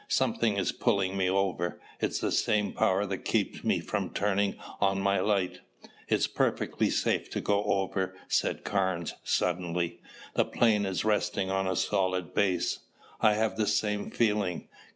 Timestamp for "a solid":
11.67-12.33